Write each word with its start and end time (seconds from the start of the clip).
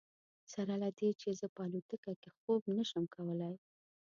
سره 0.53 0.73
له 0.83 0.89
دې 0.97 1.09
چې 1.21 1.29
زه 1.39 1.47
په 1.55 1.61
الوتکه 1.65 2.13
کې 2.21 2.29
خوب 2.37 2.61
نه 2.77 2.83
شم 2.89 3.03
کولی. 3.15 3.53